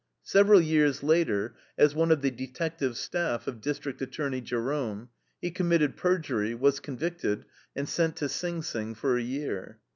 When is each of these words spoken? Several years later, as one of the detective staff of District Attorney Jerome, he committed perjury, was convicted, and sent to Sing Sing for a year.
Several 0.23 0.59
years 0.59 1.03
later, 1.03 1.55
as 1.77 1.93
one 1.93 2.09
of 2.09 2.23
the 2.23 2.31
detective 2.31 2.97
staff 2.97 3.45
of 3.45 3.61
District 3.61 4.01
Attorney 4.01 4.41
Jerome, 4.41 5.09
he 5.39 5.51
committed 5.51 5.95
perjury, 5.95 6.55
was 6.55 6.79
convicted, 6.79 7.45
and 7.75 7.87
sent 7.87 8.15
to 8.15 8.27
Sing 8.27 8.63
Sing 8.63 8.95
for 8.95 9.15
a 9.15 9.21
year. 9.21 9.77